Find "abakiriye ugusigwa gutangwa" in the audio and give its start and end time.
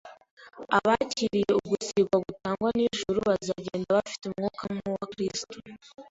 0.77-2.69